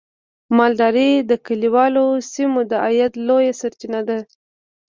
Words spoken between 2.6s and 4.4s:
د عاید لویه سرچینه ده.